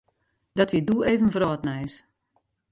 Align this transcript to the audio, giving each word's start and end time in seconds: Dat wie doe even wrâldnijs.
Dat 0.57 0.71
wie 0.71 0.83
doe 0.87 1.01
even 1.11 1.29
wrâldnijs. 1.33 1.95